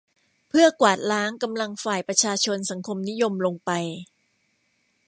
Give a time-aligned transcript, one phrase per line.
[0.49, 3.71] เพื่อกวาดล้างกำลังฝ่ายประชาชนสังคมนิยมลงไป